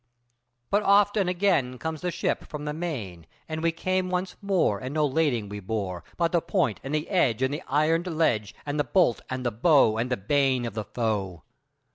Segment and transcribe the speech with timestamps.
[0.71, 4.79] But oft and again Comes the ship from the main, And we came once more
[4.79, 8.55] And no lading we bore But the point and the edge, And the ironed ledge,
[8.65, 11.43] And the bolt and the bow, And the bane of the foe.